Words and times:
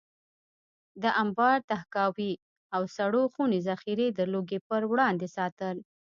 د 1.01 1.03
انبار، 1.21 1.57
تحکاوي 1.71 2.33
او 2.75 2.81
سړو 2.95 3.23
خونې 3.33 3.59
ذخیرې 3.67 4.07
د 4.13 4.19
لوږې 4.31 4.59
پر 4.67 4.81
وړاندې 4.91 5.27
ساتل. 5.37 5.77